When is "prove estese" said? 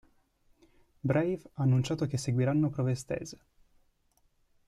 2.71-3.39